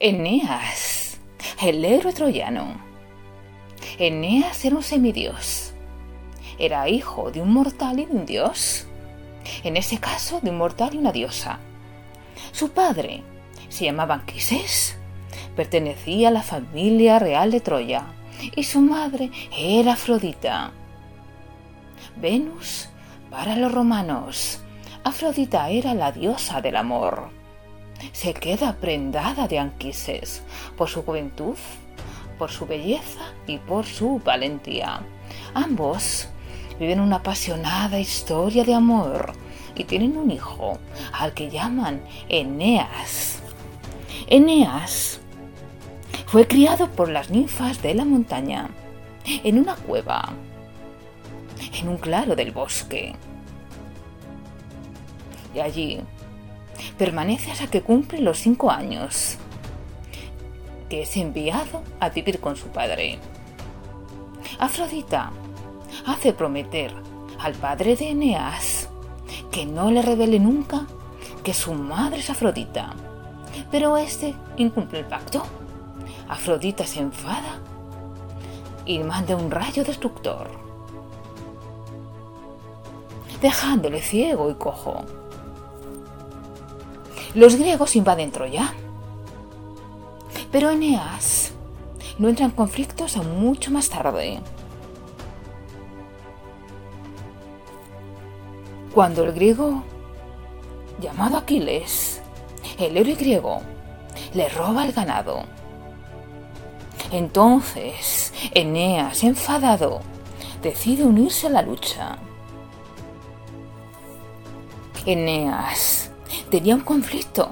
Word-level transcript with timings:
Eneas, 0.00 1.18
el 1.60 1.84
héroe 1.84 2.12
troyano. 2.12 2.80
Eneas 3.98 4.64
era 4.64 4.76
un 4.76 4.84
semidios. 4.84 5.72
Era 6.56 6.88
hijo 6.88 7.32
de 7.32 7.42
un 7.42 7.52
mortal 7.52 7.98
y 7.98 8.06
de 8.06 8.12
un 8.12 8.24
dios. 8.24 8.86
En 9.64 9.76
ese 9.76 9.98
caso, 9.98 10.38
de 10.40 10.50
un 10.50 10.58
mortal 10.58 10.94
y 10.94 10.98
una 10.98 11.10
diosa. 11.10 11.58
Su 12.52 12.70
padre 12.70 13.24
se 13.70 13.86
llamaba 13.86 14.14
Anquises, 14.14 14.96
pertenecía 15.56 16.28
a 16.28 16.30
la 16.30 16.42
familia 16.42 17.18
real 17.18 17.50
de 17.50 17.58
Troya, 17.58 18.04
y 18.54 18.62
su 18.62 18.80
madre 18.80 19.32
era 19.50 19.94
Afrodita. 19.94 20.70
Venus 22.14 22.88
para 23.32 23.56
los 23.56 23.72
romanos. 23.72 24.60
Afrodita 25.02 25.70
era 25.70 25.92
la 25.94 26.12
diosa 26.12 26.60
del 26.60 26.76
amor 26.76 27.36
se 28.12 28.34
queda 28.34 28.74
prendada 28.74 29.48
de 29.48 29.58
Anquises 29.58 30.42
por 30.76 30.88
su 30.88 31.02
juventud, 31.02 31.56
por 32.38 32.50
su 32.50 32.66
belleza 32.66 33.32
y 33.46 33.58
por 33.58 33.84
su 33.84 34.20
valentía. 34.24 35.00
Ambos 35.54 36.28
viven 36.78 37.00
una 37.00 37.16
apasionada 37.16 37.98
historia 37.98 38.64
de 38.64 38.74
amor 38.74 39.32
y 39.74 39.84
tienen 39.84 40.16
un 40.16 40.30
hijo 40.30 40.78
al 41.12 41.34
que 41.34 41.50
llaman 41.50 42.00
Eneas. 42.28 43.40
Eneas 44.26 45.20
fue 46.26 46.46
criado 46.46 46.90
por 46.90 47.08
las 47.08 47.30
ninfas 47.30 47.82
de 47.82 47.94
la 47.94 48.04
montaña 48.04 48.68
en 49.24 49.58
una 49.58 49.74
cueva, 49.74 50.32
en 51.72 51.88
un 51.88 51.96
claro 51.96 52.36
del 52.36 52.52
bosque. 52.52 53.14
Y 55.54 55.60
allí 55.60 56.00
permanece 56.96 57.52
hasta 57.52 57.68
que 57.68 57.82
cumple 57.82 58.20
los 58.20 58.38
cinco 58.38 58.70
años, 58.70 59.36
que 60.88 61.02
es 61.02 61.16
enviado 61.16 61.82
a 62.00 62.08
vivir 62.08 62.40
con 62.40 62.56
su 62.56 62.68
padre. 62.68 63.18
Afrodita 64.58 65.30
hace 66.06 66.32
prometer 66.32 66.92
al 67.38 67.54
padre 67.54 67.96
de 67.96 68.10
Eneas 68.10 68.88
que 69.50 69.66
no 69.66 69.90
le 69.90 70.02
revele 70.02 70.38
nunca 70.38 70.86
que 71.42 71.54
su 71.54 71.72
madre 71.74 72.18
es 72.18 72.30
Afrodita, 72.30 72.94
pero 73.70 73.96
este 73.96 74.34
incumple 74.56 75.00
el 75.00 75.06
pacto. 75.06 75.42
Afrodita 76.28 76.84
se 76.84 77.00
enfada 77.00 77.58
y 78.84 78.98
manda 78.98 79.36
un 79.36 79.50
rayo 79.50 79.84
destructor, 79.84 80.50
dejándole 83.40 84.02
ciego 84.02 84.50
y 84.50 84.54
cojo. 84.54 85.04
Los 87.34 87.56
griegos 87.56 87.94
invaden 87.94 88.30
Troya. 88.30 88.72
Pero 90.50 90.70
Eneas 90.70 91.52
no 92.18 92.28
entra 92.28 92.46
en 92.46 92.52
conflictos 92.52 93.16
aún 93.16 93.40
mucho 93.40 93.70
más 93.70 93.88
tarde. 93.90 94.40
Cuando 98.94 99.24
el 99.24 99.32
griego, 99.32 99.84
llamado 101.00 101.36
Aquiles, 101.36 102.20
el 102.78 102.96
héroe 102.96 103.14
griego, 103.14 103.60
le 104.34 104.48
roba 104.48 104.84
el 104.86 104.92
ganado. 104.92 105.42
Entonces, 107.12 108.32
Eneas, 108.54 109.22
enfadado, 109.22 110.00
decide 110.62 111.04
unirse 111.04 111.46
a 111.46 111.50
la 111.50 111.62
lucha. 111.62 112.18
Eneas 115.06 116.07
tenía 116.48 116.74
un 116.74 116.82
conflicto 116.82 117.50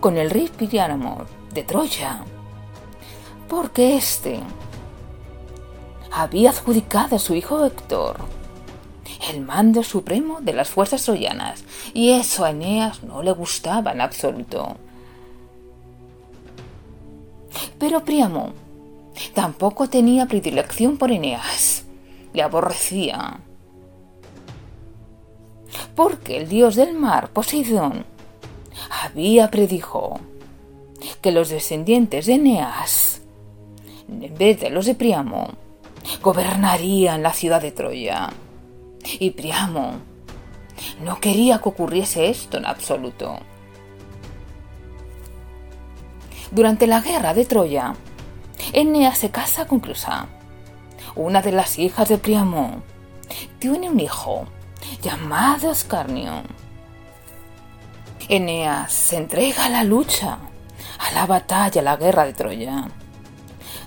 con 0.00 0.16
el 0.16 0.30
rey 0.30 0.48
Priamo 0.48 1.24
de 1.52 1.62
Troya, 1.62 2.24
porque 3.48 3.96
éste 3.96 4.40
había 6.10 6.50
adjudicado 6.50 7.16
a 7.16 7.18
su 7.18 7.34
hijo 7.34 7.64
Héctor 7.64 8.16
el 9.30 9.40
mando 9.40 9.82
supremo 9.82 10.40
de 10.40 10.52
las 10.52 10.68
fuerzas 10.68 11.04
troyanas, 11.04 11.64
y 11.94 12.10
eso 12.10 12.44
a 12.44 12.50
Eneas 12.50 13.02
no 13.02 13.22
le 13.22 13.32
gustaba 13.32 13.92
en 13.92 14.00
absoluto. 14.00 14.76
Pero 17.78 18.04
Priamo 18.04 18.52
tampoco 19.34 19.88
tenía 19.88 20.26
predilección 20.26 20.96
por 20.96 21.10
Eneas, 21.10 21.84
le 22.32 22.42
aborrecía. 22.42 23.40
Porque 25.94 26.36
el 26.36 26.48
dios 26.48 26.76
del 26.76 26.94
mar, 26.94 27.30
Poseidón, 27.30 28.04
había 29.02 29.50
predijo 29.50 30.20
que 31.20 31.32
los 31.32 31.48
descendientes 31.48 32.26
de 32.26 32.34
Eneas, 32.34 33.22
en 34.08 34.34
vez 34.36 34.60
de 34.60 34.70
los 34.70 34.86
de 34.86 34.94
Priamo, 34.94 35.48
gobernarían 36.22 37.22
la 37.22 37.32
ciudad 37.32 37.60
de 37.60 37.72
Troya. 37.72 38.30
Y 39.18 39.30
Priamo 39.30 39.94
no 41.02 41.20
quería 41.20 41.58
que 41.58 41.68
ocurriese 41.68 42.28
esto 42.28 42.58
en 42.58 42.66
absoluto. 42.66 43.38
Durante 46.50 46.86
la 46.86 47.00
guerra 47.00 47.34
de 47.34 47.44
Troya, 47.44 47.94
Eneas 48.72 49.18
se 49.18 49.30
casa 49.30 49.66
con 49.66 49.80
Clusa, 49.80 50.28
una 51.14 51.42
de 51.42 51.52
las 51.52 51.78
hijas 51.78 52.08
de 52.08 52.18
Priamo. 52.18 52.82
Tiene 53.58 53.90
un 53.90 54.00
hijo 54.00 54.46
llamado 55.02 55.70
Ascarnio 55.70 56.42
Eneas 58.28 58.92
se 58.92 59.16
entrega 59.16 59.66
a 59.66 59.68
la 59.68 59.84
lucha, 59.84 60.38
a 60.98 61.12
la 61.12 61.26
batalla, 61.26 61.80
a 61.80 61.84
la 61.84 61.96
guerra 61.96 62.24
de 62.24 62.32
Troya. 62.32 62.88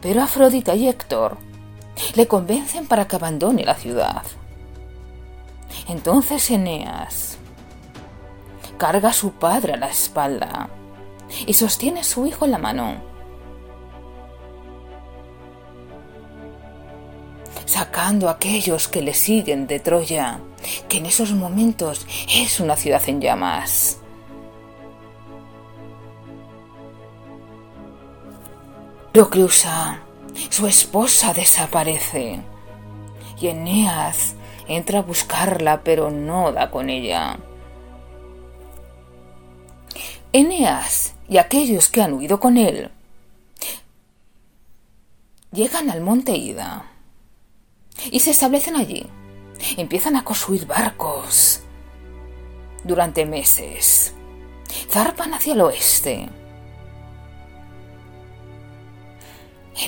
Pero 0.00 0.22
Afrodita 0.22 0.74
y 0.74 0.88
Héctor 0.88 1.36
le 2.14 2.26
convencen 2.26 2.86
para 2.86 3.06
que 3.06 3.16
abandone 3.16 3.64
la 3.64 3.74
ciudad. 3.74 4.22
Entonces 5.88 6.50
Eneas 6.50 7.36
carga 8.78 9.10
a 9.10 9.12
su 9.12 9.32
padre 9.32 9.74
a 9.74 9.76
la 9.76 9.88
espalda 9.88 10.70
y 11.46 11.52
sostiene 11.52 12.00
a 12.00 12.04
su 12.04 12.26
hijo 12.26 12.46
en 12.46 12.50
la 12.52 12.58
mano. 12.58 13.02
Sacando 17.66 18.28
a 18.28 18.32
aquellos 18.32 18.88
que 18.88 19.02
le 19.02 19.14
siguen 19.14 19.66
de 19.66 19.78
Troya, 19.78 20.40
que 20.88 20.98
en 20.98 21.06
esos 21.06 21.32
momentos 21.32 22.06
es 22.34 22.60
una 22.60 22.76
ciudad 22.76 23.02
en 23.06 23.20
llamas. 23.20 24.01
Proclusa, 29.12 30.00
su 30.48 30.66
esposa 30.66 31.34
desaparece. 31.34 32.40
Y 33.38 33.48
Eneas 33.48 34.36
entra 34.68 35.00
a 35.00 35.02
buscarla, 35.02 35.82
pero 35.84 36.10
no 36.10 36.50
da 36.50 36.70
con 36.70 36.88
ella. 36.88 37.38
Eneas 40.32 41.12
y 41.28 41.36
aquellos 41.36 41.90
que 41.90 42.00
han 42.00 42.14
huido 42.14 42.40
con 42.40 42.56
él 42.56 42.90
llegan 45.52 45.90
al 45.90 46.00
monte 46.00 46.34
Ida 46.34 46.86
y 48.10 48.20
se 48.20 48.30
establecen 48.30 48.76
allí. 48.76 49.06
Empiezan 49.76 50.16
a 50.16 50.24
construir 50.24 50.66
barcos 50.66 51.60
durante 52.82 53.26
meses. 53.26 54.14
Zarpan 54.88 55.34
hacia 55.34 55.52
el 55.52 55.60
oeste 55.60 56.30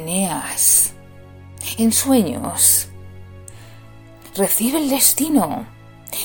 Eneas, 0.00 0.92
en 1.76 1.92
sueños, 1.92 2.88
recibe 4.34 4.78
el 4.78 4.88
destino 4.88 5.66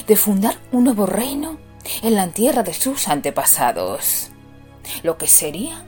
de 0.08 0.16
fundar 0.16 0.58
un 0.72 0.86
nuevo 0.86 1.06
reino 1.06 1.58
en 2.02 2.16
la 2.16 2.28
tierra 2.30 2.64
de 2.64 2.74
sus 2.74 3.10
antepasados, 3.10 4.30
lo 5.04 5.18
que 5.18 5.28
sería 5.28 5.84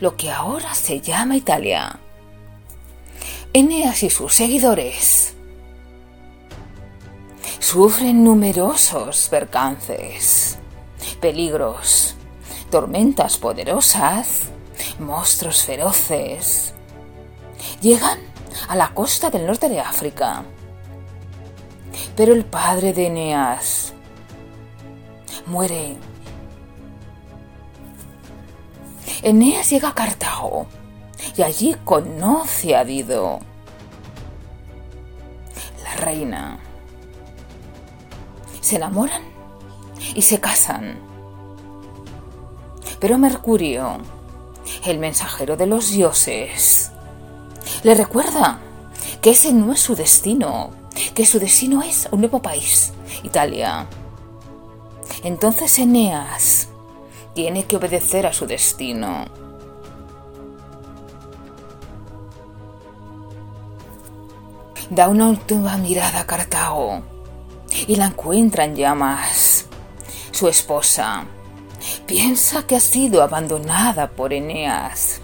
lo 0.00 0.14
que 0.14 0.30
ahora 0.30 0.74
se 0.74 1.00
llama 1.00 1.36
Italia. 1.36 1.98
Eneas 3.54 4.02
y 4.02 4.10
sus 4.10 4.34
seguidores. 4.34 5.34
Sufren 7.58 8.24
numerosos 8.24 9.28
percances, 9.28 10.58
peligros, 11.20 12.14
tormentas 12.70 13.38
poderosas, 13.38 14.42
monstruos 14.98 15.64
feroces, 15.64 16.74
Llegan 17.82 18.20
a 18.68 18.76
la 18.76 18.94
costa 18.94 19.28
del 19.28 19.44
norte 19.44 19.68
de 19.68 19.80
África. 19.80 20.44
Pero 22.16 22.32
el 22.32 22.44
padre 22.44 22.92
de 22.92 23.08
Eneas 23.08 23.92
muere. 25.46 25.96
Eneas 29.22 29.68
llega 29.68 29.88
a 29.88 29.94
Cartago 29.94 30.66
y 31.36 31.42
allí 31.42 31.76
conoce 31.84 32.76
a 32.76 32.84
Dido, 32.84 33.40
la 35.82 35.96
reina. 35.96 36.58
Se 38.60 38.76
enamoran 38.76 39.22
y 40.14 40.22
se 40.22 40.38
casan. 40.38 41.00
Pero 43.00 43.18
Mercurio 43.18 43.98
el 44.86 44.98
mensajero 44.98 45.56
de 45.56 45.66
los 45.66 45.90
dioses. 45.90 46.91
Le 47.82 47.94
recuerda 47.94 48.60
que 49.20 49.30
ese 49.30 49.52
no 49.52 49.72
es 49.72 49.80
su 49.80 49.96
destino, 49.96 50.70
que 51.14 51.26
su 51.26 51.40
destino 51.40 51.82
es 51.82 52.08
un 52.12 52.20
nuevo 52.20 52.40
país, 52.40 52.92
Italia. 53.24 53.88
Entonces 55.24 55.78
Eneas 55.80 56.68
tiene 57.34 57.64
que 57.64 57.76
obedecer 57.76 58.26
a 58.26 58.32
su 58.32 58.46
destino. 58.46 59.24
Da 64.90 65.08
una 65.08 65.28
última 65.28 65.76
mirada 65.76 66.20
a 66.20 66.26
Cartago 66.26 67.02
y 67.88 67.96
la 67.96 68.06
encuentra 68.06 68.64
en 68.64 68.76
llamas. 68.76 69.66
Su 70.30 70.46
esposa 70.46 71.24
piensa 72.06 72.64
que 72.64 72.76
ha 72.76 72.80
sido 72.80 73.22
abandonada 73.22 74.08
por 74.10 74.32
Eneas. 74.32 75.20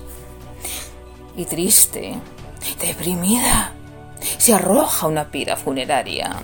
Y 1.37 1.45
triste, 1.45 2.19
deprimida, 2.81 3.73
se 4.39 4.55
arroja 4.55 5.07
una 5.07 5.31
pira 5.31 5.57
funeraria. 5.57 6.37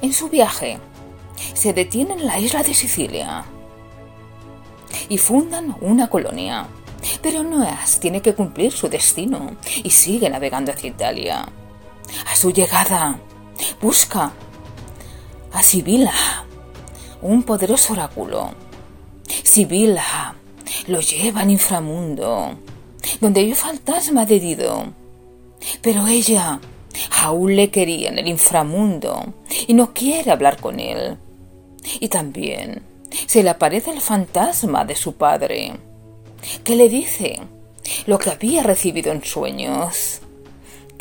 En 0.00 0.12
su 0.12 0.28
viaje, 0.28 0.78
se 1.54 1.72
detiene 1.72 2.14
en 2.14 2.26
la 2.26 2.38
isla 2.38 2.62
de 2.62 2.74
Sicilia 2.74 3.44
y 5.08 5.18
fundan 5.18 5.76
una 5.80 6.08
colonia. 6.08 6.66
Pero 7.20 7.40
Eneas 7.40 7.98
tiene 7.98 8.22
que 8.22 8.34
cumplir 8.34 8.72
su 8.72 8.88
destino 8.88 9.56
y 9.82 9.90
sigue 9.90 10.30
navegando 10.30 10.70
hacia 10.70 10.90
Italia. 10.90 11.48
A 12.30 12.36
su 12.36 12.52
llegada, 12.52 13.18
busca 13.80 14.32
a 15.52 15.62
Sibila, 15.62 16.12
un 17.20 17.42
poderoso 17.42 17.92
oráculo. 17.92 18.50
Sibila 19.42 20.34
lo 20.86 21.00
lleva 21.00 21.40
al 21.40 21.50
inframundo, 21.50 22.56
donde 23.20 23.40
hay 23.40 23.50
un 23.50 23.56
fantasma 23.56 24.24
de 24.24 24.40
Dido. 24.40 25.01
Pero 25.80 26.06
ella 26.06 26.60
aún 27.22 27.56
le 27.56 27.70
quería 27.70 28.10
en 28.10 28.18
el 28.18 28.28
inframundo 28.28 29.34
y 29.66 29.74
no 29.74 29.92
quiere 29.92 30.30
hablar 30.30 30.60
con 30.60 30.80
él. 30.80 31.16
Y 32.00 32.08
también 32.08 32.82
se 33.26 33.42
le 33.42 33.50
aparece 33.50 33.90
el 33.90 34.00
fantasma 34.00 34.84
de 34.84 34.96
su 34.96 35.14
padre, 35.14 35.72
que 36.64 36.76
le 36.76 36.88
dice 36.88 37.40
lo 38.06 38.18
que 38.18 38.30
había 38.30 38.62
recibido 38.62 39.12
en 39.12 39.24
sueños 39.24 40.20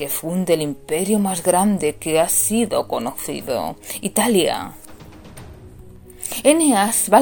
que 0.02 0.10
funde 0.10 0.56
el 0.56 0.63
imperio 0.63 1.19
más 1.19 1.44
grande 1.44 1.96
que 1.98 2.19
ha 2.19 2.28
sido 2.28 2.88
conocido, 2.88 3.75
Italia. 4.02 4.74
Eneas 6.44 7.08
va 7.13 7.22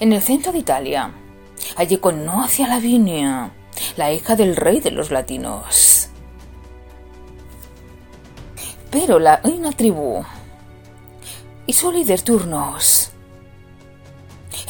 en 0.00 0.12
el 0.12 0.20
centro 0.20 0.52
de 0.52 0.58
Italia. 0.58 1.14
Allí 1.76 1.96
conoce 1.96 2.64
a 2.64 2.68
Lavinia, 2.68 3.50
la 3.96 4.12
hija 4.12 4.36
del 4.36 4.56
rey 4.56 4.80
de 4.80 4.90
los 4.90 5.10
latinos. 5.10 6.08
Pero 8.90 9.18
la, 9.18 9.40
hay 9.42 9.52
una 9.52 9.72
tribu 9.72 10.24
y 11.66 11.72
su 11.72 11.90
líder 11.90 12.22
Turnos, 12.22 13.10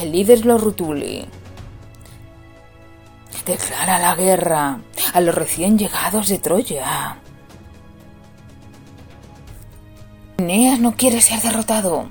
el 0.01 0.13
líder 0.13 0.47
los 0.47 0.63
Rutuli, 0.63 1.27
declara 3.45 3.99
la 3.99 4.15
guerra 4.15 4.81
a 5.13 5.21
los 5.21 5.35
recién 5.35 5.79
llegados 5.79 6.29
de 6.29 6.39
Troya. 6.39 7.19
Eneas 10.39 10.81
no 10.81 10.97
quiere 10.97 11.21
ser 11.21 11.41
derrotado. 11.41 12.09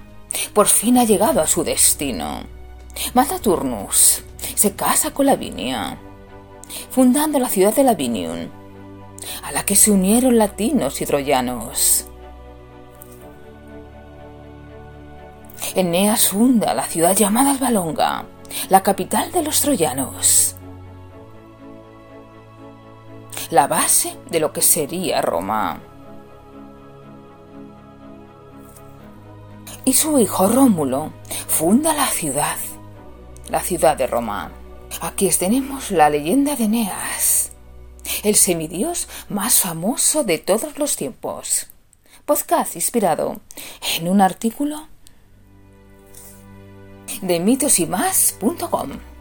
Por 0.54 0.68
fin 0.68 0.98
ha 0.98 1.04
llegado 1.04 1.42
a 1.42 1.48
su 1.48 1.64
destino. 1.64 2.44
Mata 3.14 3.36
a 3.36 3.40
Turnus. 3.40 4.24
Se 4.56 4.74
casa 4.74 5.12
con 5.12 5.26
Lavinia, 5.26 5.98
fundando 6.90 7.40
la 7.40 7.50
ciudad 7.50 7.76
de 7.76 7.84
Lavinium, 7.84 8.50
a 9.44 9.52
la 9.52 9.64
que 9.64 9.76
se 9.76 9.92
unieron 9.92 10.38
latinos 10.38 11.02
y 11.02 11.06
troyanos. 11.06 12.06
Eneas 15.76 16.30
funda 16.30 16.74
la 16.74 16.86
ciudad 16.86 17.16
llamada 17.16 17.52
Albalonga, 17.52 18.26
la 18.70 18.82
capital 18.84 19.32
de 19.32 19.42
los 19.42 19.62
troyanos 19.62 20.56
la 23.52 23.68
base 23.68 24.18
de 24.30 24.40
lo 24.40 24.52
que 24.52 24.62
sería 24.62 25.22
Roma. 25.22 25.80
Y 29.84 29.94
su 29.94 30.18
hijo 30.20 30.48
Rómulo 30.48 31.12
funda 31.48 31.94
la 31.94 32.08
ciudad, 32.08 32.58
la 33.50 33.60
ciudad 33.60 33.96
de 33.98 34.08
Roma. 34.08 34.52
Aquí 35.06 35.30
tenemos 35.30 35.92
la 35.92 36.10
leyenda 36.10 36.56
de 36.56 36.64
Eneas, 36.64 37.52
el 38.24 38.34
semidios 38.34 39.08
más 39.30 39.60
famoso 39.60 40.24
de 40.24 40.40
todos 40.40 40.80
los 40.80 40.96
tiempos. 40.96 41.68
Podcast 42.26 42.76
inspirado 42.76 43.40
en 44.00 44.08
un 44.08 44.20
artículo 44.20 44.88
de 47.22 47.40
mitosimás.com. 47.40 49.15